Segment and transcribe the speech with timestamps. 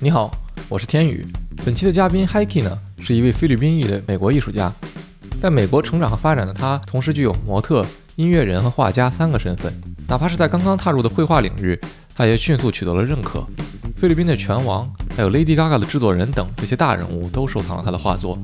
[0.00, 0.30] 你好，
[0.68, 1.26] 我是天宇。
[1.64, 4.72] 本期的嘉宾 Hiki 呢，是一位菲律宾裔的美国艺术家。
[5.40, 9.74] 在美国成长和发展的他，同时具有模特、音乐人和画家三个身份。
[10.06, 11.76] 哪怕是在刚刚踏入的绘画领域，
[12.14, 13.44] 他也迅速取得了认可。
[13.96, 18.38] 菲律宾的拳王，还有 Lady Gaga 的制作人等这些大人物都收藏了他的画作。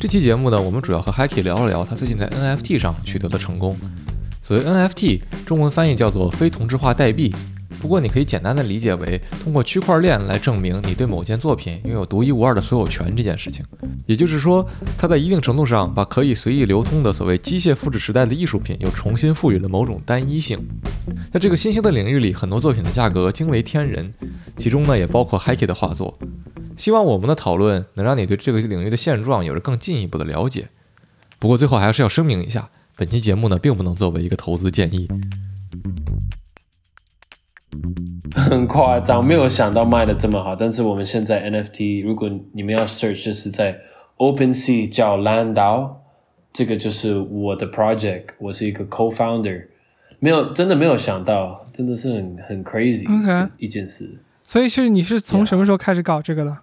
[0.00, 3.76] 这期节目呢，我们主要和 Hiki 聊了聊他最近在 NFT 上取得的成功。
[4.40, 7.34] 所谓 NFT，中文翻译叫做非同质化代币。
[7.82, 13.64] 不过，你可以简单的理解为通过区块链来证明你对某件作品拥有独一无二的所有权这件事情。
[14.06, 14.64] 也就是说，
[14.96, 20.64] 它在一定程度上把可以随意流通的所谓机械复制时代的艺术品又重新赋予了某种单一性。
[21.32, 24.14] 在这个新兴的领域里，很多作品的价格惊为天人，
[24.56, 26.16] 其中呢也包括 Hiki 的画作。
[26.76, 30.68] 希望我们的讨论能让你对这个领域的现状有着更进一步的了解。
[31.40, 35.08] 不过最后还是要声明一下，本期节目呢并不能作为一个投资建议。
[38.34, 40.54] 很夸张，没有想到卖的这么好。
[40.54, 43.78] 但是我们现在 NFT，如果你们要 search，就是在
[44.18, 45.96] OpenSea 叫 Landau，
[46.52, 49.66] 这个就是我的 project，我是一个 co-founder。
[50.18, 53.06] 没有，真的没有想到，真的是很很 crazy
[53.58, 54.20] 一件事。
[54.44, 56.58] 所以是你是从什么时候开始搞这个的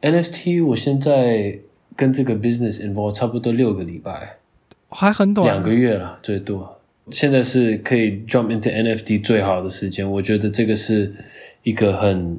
[0.00, 1.58] ？NFT 我现在
[1.94, 4.38] 跟这个 business involve 差不多六个礼拜，
[4.88, 6.78] 还很短，两个月了最多。
[7.10, 11.12] 现在是可以 jump into NFT 最好的时间，我觉得这个是
[11.62, 12.38] 一个很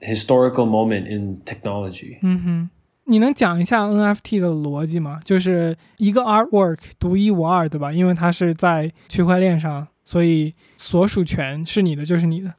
[0.00, 2.18] historical moment in technology。
[2.22, 2.70] 嗯哼，
[3.04, 5.20] 你能讲一下 NFT 的逻辑吗？
[5.24, 7.92] 就是一个 artwork 独一无二，对吧？
[7.92, 12.54] 因为它是在区块链上，所以所属权是你的就是你的。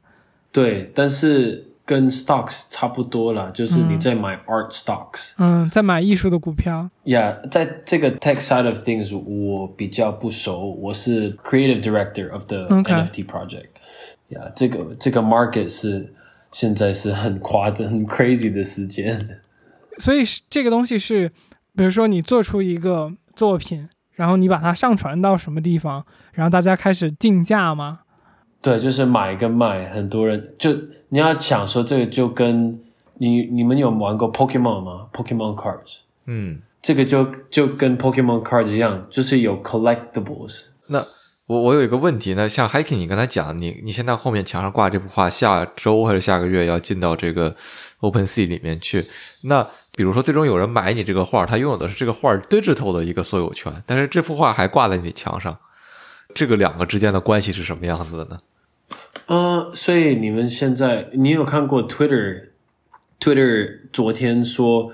[0.52, 1.68] 对，但是。
[1.86, 6.88] 跟 stocks 差不多了，就是你在买 art stocks，嗯，在买艺术的股票。
[7.04, 13.68] Yeah，在这个 tech side of things 我比较不熟，我是 creative director of the NFT project。
[14.30, 16.14] Yeah，这个这个 market 是
[16.52, 19.40] 现在是很夸张、很 crazy 的时间。
[19.98, 21.30] 所以这个东西是，
[21.76, 28.00] 比如说你做出一个作品，然后你把它上传到什么地方，然后大家开始竞价吗？
[28.64, 30.70] 对，就是买跟卖，很多人就
[31.10, 32.80] 你要想说这个就跟
[33.18, 40.68] 你你们有玩过 Pokemon 吗？Pokemon cards，嗯，这个就就跟 Pokemon cards 一样，就是有 collectibles。
[40.88, 41.04] 那
[41.46, 47.54] 我我有一个问题，那像 Hiking，你刚才讲，你你现在后面墙上挂这幅画，下周还是下个月要进到这个
[48.00, 49.04] Open Sea 里面去？
[49.42, 49.62] 那
[49.94, 55.54] 比如说最终有人买你这个画，他拥有的是这个画 digital 的一个所有权，但是这幅画还挂在你墙上，
[56.34, 58.38] 这个两个之间的关系是什么样子的呢？
[59.26, 64.92] 呃，所以你们现在，你有看过 Twitter？Twitter 昨天说，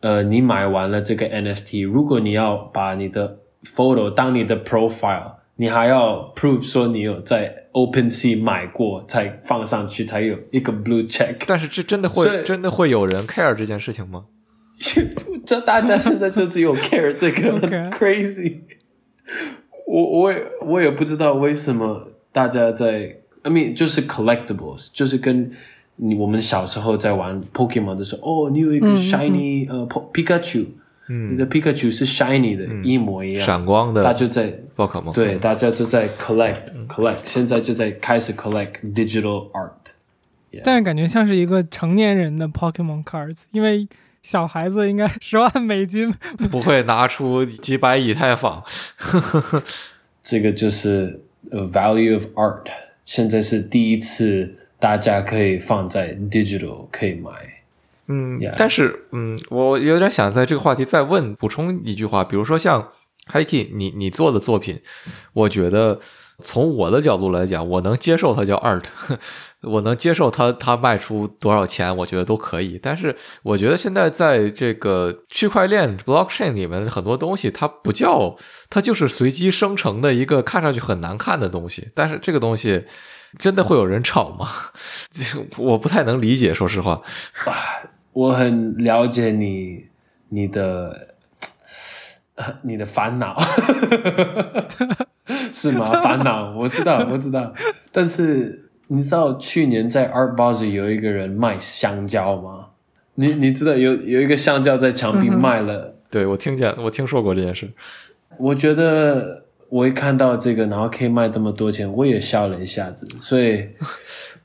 [0.00, 11.36] 呃，你买完了这个 NFT，如果你要把你的 photo 当你的 profile，你还要 prove 说你有在 OpenSea 买过才放上去，才有一个 blue check。
[11.46, 14.24] 但是这真的会真的会有人 care 这件事情吗？
[15.44, 17.60] 这大家现在就只有 care 这个
[17.90, 18.60] crazy。
[19.86, 23.18] 我我也我也不知道为什么大家在。
[23.46, 25.48] I mean，就是 collectibles，就是跟
[25.94, 30.66] 你我们小时候在玩 Pokemon 的时候，哦，你有一个 shiny 呃 Pikachu，
[31.08, 39.92] 嗯，你的 Pikachu 是 shiny 的，一模一样，闪光的，大家就在宝可梦，对，大家就在 collect collect，现在就在开始 collect digital art，
[40.64, 43.86] 但是感觉像是一个成年人的 Pokemon cards，因为
[44.24, 46.12] 小孩子应该十万美金
[46.50, 48.64] 不会拿出几百以太坊，
[50.20, 51.20] 这个就是
[51.52, 52.64] value of art。
[53.06, 57.30] 现在是第一次，大家可以放在 digital 可以买，
[58.08, 62.88] 嗯，但是，嗯，我有点想在这个话题再问补充一句话，比如说像
[63.32, 64.82] Hiki，你你做的作品，
[65.32, 66.00] 我觉得
[66.42, 68.82] 从我的角度来讲，我能接受它叫 art。
[69.62, 72.78] 我能接受它它卖出多少钱，我觉得都可以。
[72.80, 78.36] 但是我觉得现在在这个区块链 blockchain 里面很多东西，它不叫，
[78.70, 81.88] 它就是随机生成的一个看上去很难看的东西。
[81.94, 82.84] 但是这个东西
[83.38, 84.48] 真的会有人炒吗？
[85.58, 87.02] 我不太能理解，说实话。
[88.12, 89.86] 我很了解你
[90.28, 91.16] 你的
[92.62, 93.36] 你的烦恼，
[95.56, 95.90] 是吗？
[96.02, 97.52] 烦恼，我知道， 我知道，
[97.90, 98.62] 但是。
[98.88, 102.68] 你知道去年在 Art Basel 有一个人卖香蕉吗？
[103.16, 105.96] 你你知道有有一个香蕉在墙壁卖了？
[106.08, 107.68] 对我听见，我听说过这件事。
[108.38, 113.04] 我觉得我一看到这个，然后可以卖这么多钱，我也笑了一下子。
[113.18, 113.68] 所以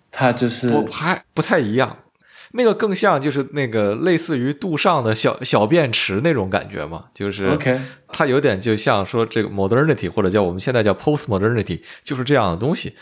[0.09, 1.95] 他就是不还不太一样。
[2.53, 12.93] 那个更像就是那个类似于杜尚的小小便池那种感觉嘛，就是 OK，它有点就像说这个 modernity 或者叫我们现在叫 post modernity，就是这样的东西。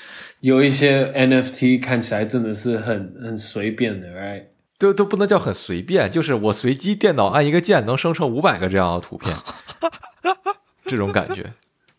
[0.42, 4.44] 有一些 NFT 看起来真的是很很随便的，right？
[4.78, 9.36] 都都不能叫很随便，就是我随机电脑按一个键能生成五百个这样的图片，
[10.86, 11.46] 这种感觉。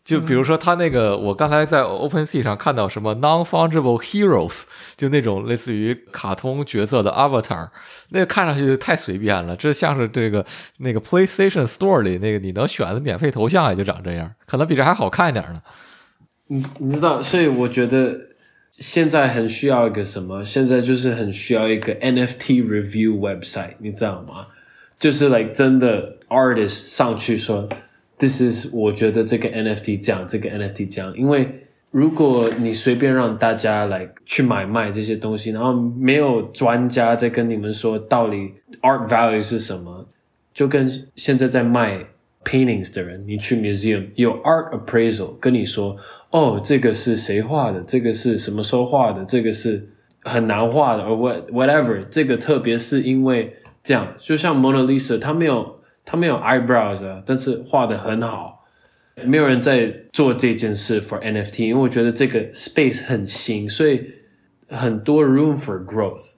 [0.03, 4.63] 就比如说他那个，我刚才在 OpenSea 上看到什么 Non-Fungible Heroes，
[4.97, 7.69] 就那种类似于卡通角色的 Avatar，
[8.09, 9.55] 那个看上去太随便了。
[9.55, 10.43] 这像是这个
[10.79, 15.61] 那个 PlayStation Store 里那个你能选的免费头像也就长这样，可能比这还好看一点呢。
[16.47, 18.19] 你你知道，所以我觉得
[18.71, 20.43] 现在很需要一个什么？
[20.43, 24.47] 现在就是很需要一个 NFT review website，你知道吗？
[24.99, 27.69] 就是 like 真的 artist 上去说
[28.21, 31.11] ，this is 我觉得这个 NFT 这样，这个 NFT 这样。
[31.17, 38.51] 因为如果你随便让大家来去买卖这些东西，然后没有专家在跟你们说到底
[38.81, 40.07] art value 是什么，
[40.53, 42.05] 就跟现在在卖
[42.45, 45.97] paintings 的人，你去 museum 有 art appraisal 跟你说，
[46.29, 49.89] 哦，这个是谁画的，这个是什么时候画的，这个是
[50.21, 53.53] 很难画的，or what whatever，这个特别是因为
[53.83, 58.59] 这样，就像 Mona Lisa，她没有她没有 eyebrows 啊，但是画的很好。
[59.25, 64.09] 没有人在做这件事 for NFT，因为我觉得这个 space 很新，所以
[64.67, 66.37] 很多 room for growth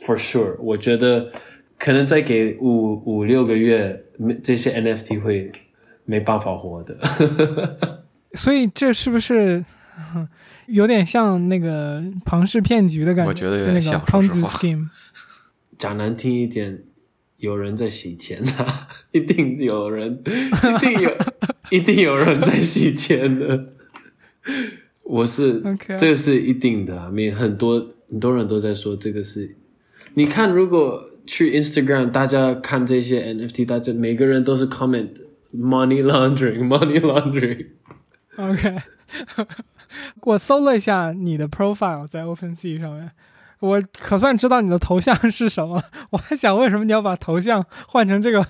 [0.00, 0.56] for sure。
[0.60, 1.30] 我觉得
[1.78, 5.50] 可能再给五五六个月，没这些 NFT 会
[6.04, 6.96] 没办法活的。
[8.34, 9.62] 所以这是不是
[10.66, 13.28] 有点像那个庞氏骗局的感觉？
[13.28, 14.88] 我觉得有点像个庞氏说实话 scheme。
[15.76, 16.82] 讲难听一点，
[17.42, 21.10] 有人在洗钱啊，一定有人，一定有，
[21.70, 23.72] 一定有人在洗钱的。
[25.04, 25.60] 我是
[25.98, 29.56] 这个是一定的啊，没很多很多人都在说这个是。
[30.14, 35.10] 你看，如果去 Instagram，大家看这些 NFT，大家每个人都是 comment
[35.52, 37.66] money laundering，money laundering。
[38.36, 38.76] OK，
[40.20, 43.10] 我搜了一下你的 profile 在 OpenSea 上面，
[43.62, 45.84] 我可算知道你的头像是什么了。
[46.10, 48.44] 我还想为什么你要把头像换成这个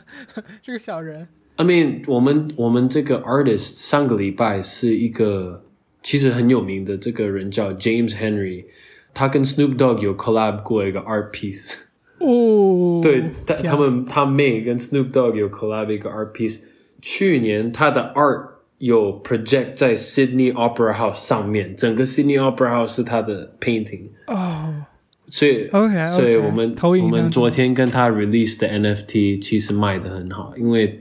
[0.62, 5.66] 这个小人？I mean，我们我们这个 artist 上个礼拜是一个
[6.02, 8.64] 其实很有名的这个人叫 James Henry，
[9.12, 11.74] 他跟 Snoop Dogg 有 collab 过一个 art piece。
[12.18, 16.62] 哦，对，他他们他妹跟 Snoop Dogg 有 collab 一个 art piece。
[17.02, 18.48] 去年他的 art
[18.78, 24.08] 有 project 在 Sydney Opera House 上面，整个 Sydney Opera House 是他的 painting。
[24.26, 24.86] 哦
[25.32, 30.98] 所以 OK，OK，所以我们我们昨天跟他 release 的 NFT 其实卖的很好，因为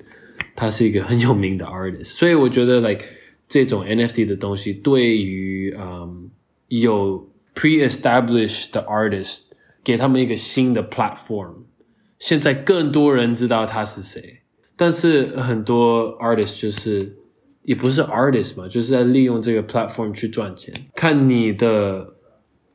[0.55, 3.03] 他是一个很有名的 artist，所以我觉得 like
[3.49, 6.29] 这种 NFT 的东西对于嗯
[6.69, 9.41] 有 pre-established 的 artist
[9.83, 11.55] 给他们一个新的 platform，
[12.17, 14.43] 现在更多人知道他是谁，
[14.77, 17.17] 但是很多 artist 就是
[17.63, 22.20] 也不是 artist 嘛，就是在利用这个 platform 去赚钱，看你的。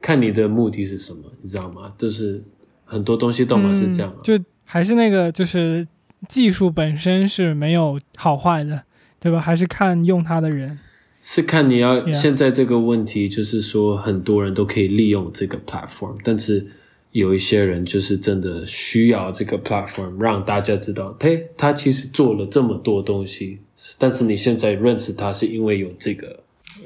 [0.07, 1.93] 看你的目的是什么，你知道吗？
[1.99, 2.41] 就是
[2.85, 5.85] 很多东西都嘛是这样、啊嗯，就还是那个，就是
[6.29, 8.85] 技术本身是没有好坏的，
[9.19, 9.41] 对吧？
[9.41, 10.79] 还是看用它的人。
[11.21, 16.65] 是看你要现在这个问题，就是说很多人都可以利用这个 platform，但是
[17.11, 23.59] 有一些人就是真的需要这个 platform 让大家知道，嘿，他其实做了这么多东西，
[23.99, 26.45] 但是你现在认识他是因为有这个。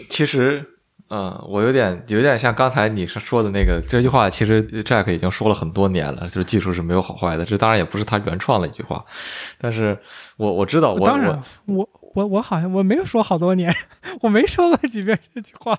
[0.09, 0.65] 其实，
[1.11, 7.45] 呃，我有点有点像刚才你是说的那个这句话，其实 Jack 已经说了很多年了，就是技术是没有好坏的。
[7.45, 9.05] 这当然也不是他原创的一句话，
[9.61, 9.99] 但是
[10.37, 13.75] 我我知道，我当然，我我我好像我没有说好多年，
[14.23, 15.77] 我没说过几遍这句话。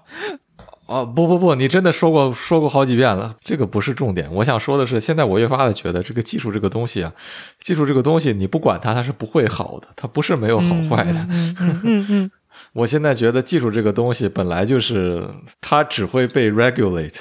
[0.87, 4.29] 哦，不不不，你真的说过说过好几遍了，这个不是重点。
[4.33, 7.13] 我想说的是，现在我越发的觉得这个技术这个东西啊，
[7.61, 11.25] 技术这个东西你不管它，它是不会好的，它不是没有好坏的。
[11.29, 12.31] 嗯嗯嗯嗯，
[12.73, 15.29] 我现在觉得技术这个东西本来就是
[15.59, 17.19] 它只会被 regulate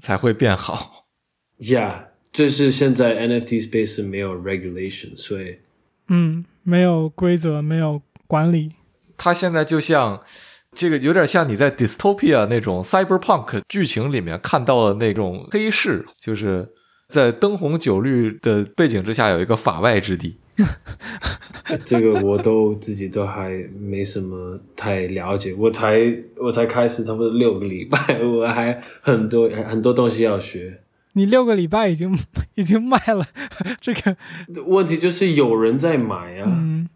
[0.00, 1.06] 才会变好。
[1.58, 5.58] Yeah，这是现在 NFT space 没有 regulation，所以
[6.08, 8.72] 嗯，没有规则，没有管理。
[9.16, 10.22] 它现在就像
[10.72, 16.68] 这个有点像你在 dystopia 那种 cyberpunk 剧情里面看到的那种黑市，就是
[17.08, 20.38] 在灯红酒绿的背景之下有一个法外之地。
[21.84, 26.00] 这个我都自己都还没什么太了解，我才
[26.36, 30.80] 我才开始差不多六个礼拜，我还很多很多东西要学。
[31.14, 32.16] 你六个礼拜已经
[32.54, 33.26] 已经卖了
[33.80, 34.16] 这个，
[34.66, 36.88] 问题就是有人在买啊，嗯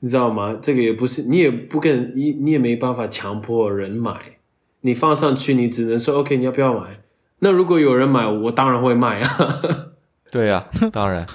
[0.00, 0.58] 你知道吗？
[0.60, 4.38] 这个也不是你也不跟你你也没办法强迫人买，
[4.80, 7.00] 你放上去你只能说 OK，你要不要买？
[7.38, 9.28] 那如果有人买，我当然会卖啊。
[10.30, 11.26] 对呀、当然，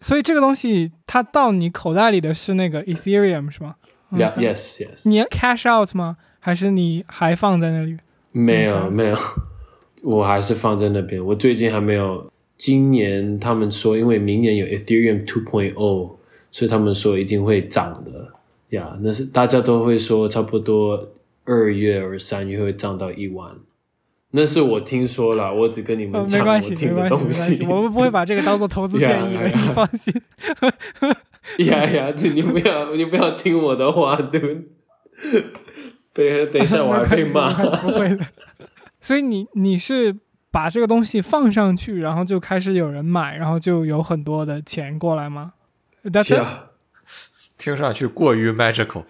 [0.00, 3.76] 所以这个东西它到你口袋里的是那个 Ethereum 是吗
[4.12, 5.08] ？Yeah, yes, yes.
[5.08, 6.16] 你 cash out 吗？
[6.40, 7.98] 还是你还放在那里？
[8.32, 9.16] 没有没有，
[10.02, 11.24] 我还是放在那边。
[11.24, 12.30] 我最近还没有。
[12.56, 15.74] 今年他们说，因为明年有 Ethereum 2.0，
[16.50, 18.32] 所以他们说一定会涨的
[18.70, 18.98] 呀。
[19.00, 21.08] 那是大家都会说，差不多
[21.44, 23.54] 二月或三月会涨到一万。
[24.30, 27.64] 那是我听说了，我只跟你呃，们讲没关系，没我听的关系，没东关系，西。
[27.70, 29.66] 我们不会把这个当做投资建议的，Yeah, yeah.
[29.66, 30.22] 你放心。
[31.66, 34.64] 呀呀，你不要你不要听我的话，对不对？
[36.12, 37.50] 对， 等一下我还被骂。
[37.76, 38.26] 不会的。
[39.00, 40.14] 所以你你是
[40.50, 45.54] 把这个东西放上去，然后就开始有人买，然后就有很多的钱过来吗
[46.04, 46.46] ？That's it？Yeah,
[47.56, 49.04] 听上去过于 magical。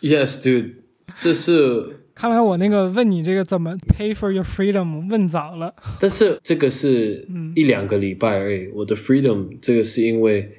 [0.00, 0.76] yes, dude，
[1.19, 5.73] 这是，看来我那个问你这个怎么 pay for your freedom 问早了。
[5.99, 8.67] 但是这个是嗯一两个礼拜而已。
[8.73, 10.51] 我的 freedom 这个是因为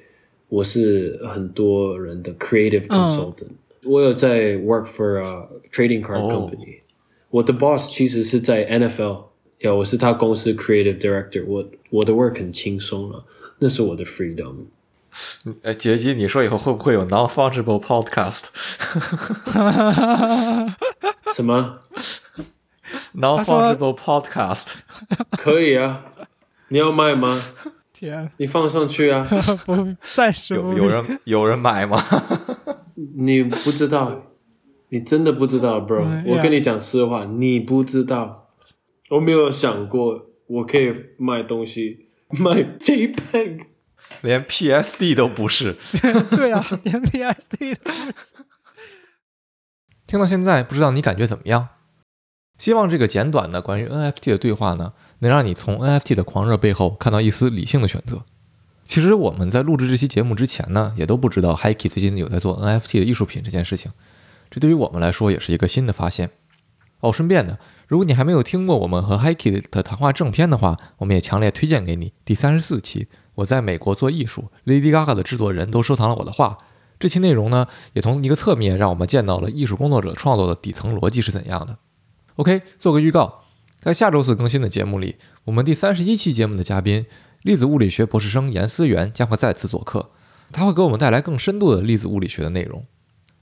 [0.49, 3.49] 我是很多人的 creative 嗯 consultant，、
[3.85, 6.79] 我有在 work for a trading card 哦 company，、
[7.31, 9.25] 我的 boss 其实是在 NFL，
[9.61, 13.25] 呀，我是他公司 creative director，我我的 work 很轻松了，
[13.59, 14.55] 那是我的 freedom。
[15.64, 18.44] 哎，杰基，你说以后会不会有 non-fungible podcast？
[21.34, 21.80] 什么？
[23.16, 24.66] non-fungible podcast，
[25.32, 26.04] 可以啊，
[26.70, 27.42] 你要卖吗？
[27.94, 29.28] 天，你放上去啊！
[29.66, 32.02] 不，暂时不有有人有人买吗？
[33.16, 34.24] 你不知道，
[34.90, 38.50] 你真的不知道，bro、嗯我跟你讲实话，你不知道，
[39.10, 43.66] 我没有想过我可以卖东西，卖 JPEG。
[44.22, 45.78] 连 PSD 都不是。
[46.32, 48.14] 对啊，连 PSD 都是
[50.06, 51.70] 听到现在，不知道你感觉怎么样？
[52.58, 58.24] 希望这个简短的关于 NFT 的对话呢，能让你从 NFT 的狂热背后看到一丝理性的选择。
[58.86, 63.92] 其实我们在录制这期节目之前呢，也都不知道 Hikey 最近有在做 NFT 的艺术品这件事情，
[64.52, 66.30] 这对于我们来说也是一个新的发现。
[67.00, 73.08] 哦，顺便的，如果你还没有听过我们和 Hikey 的谈话正片的话，我们也强烈推荐给你第三十四期。
[73.36, 76.58] 我在美国做艺术，Lady Gaga 的制作人都收藏了我的画。
[77.00, 81.78] 这期内容呢，也从一个侧面让我们见到了艺术工作者创作的底层逻辑是怎样的。
[82.36, 83.42] OK，做个预告，
[83.80, 87.06] 在下周四更新的节目里，我们第三十一期节目的嘉宾
[87.42, 90.12] 粒子物理学博士生严思源将会再次做客，
[90.52, 92.84] 他会给我们带来更深度的粒子物理学的内容。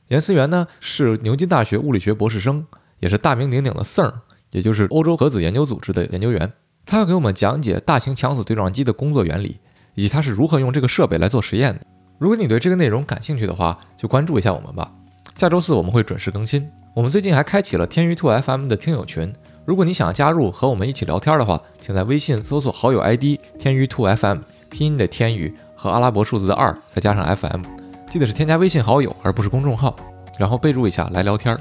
[0.08, 2.66] 严思源呢是牛津大学物理学博士生，
[3.00, 4.14] 也是大名鼎鼎的 CERN，
[4.52, 6.52] 也就是欧洲核子研究组织的研究员。
[6.86, 9.60] 他要给我们讲解大型强子对撞机的工作原理，
[9.96, 11.82] 以及他是如何用这个设备来做实验的。
[12.18, 14.92] 如果你对这个内容感兴趣的话，就关注一下我们吧。
[15.36, 16.70] 下周四我们会准时更新。
[16.94, 19.34] 我们最近还开启了天娱兔 FM 的听友群，
[19.66, 27.64] 如果你想加入和我们一起聊天的话，请在微信搜索好友 ID 天娱兔 FM，拼音的天娱和阿拉伯数字的二，再加上 FM，
[28.10, 29.96] 记得是添加微信好友而不是公众号，
[30.38, 31.58] 然后备注一下来聊天，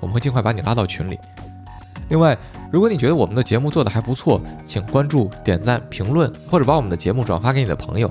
[0.00, 1.18] 我们会尽快把你拉到群里。
[2.10, 2.36] 另外，
[2.70, 8.10] 如果你觉得我们的节目做得还不错，请关注、点赞、评论，或者把我们的节目转发给你的朋友，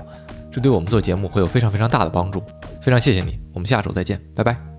[0.50, 2.42] 这对我们做节目会有非常非常大的帮助。
[2.80, 4.69] 非常谢谢你，我们下周再见，拜拜。